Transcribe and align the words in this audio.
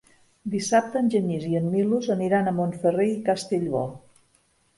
Dissabte 0.53 0.97
en 1.01 1.11
Genís 1.15 1.45
i 1.49 1.53
en 1.59 1.67
Milos 1.73 2.07
aniran 2.15 2.49
a 2.49 2.55
Montferrer 2.61 3.07
i 3.13 3.21
Castellbò. 3.29 3.85